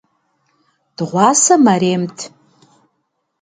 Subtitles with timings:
[0.95, 2.17] Дыгъуасэ мэремт.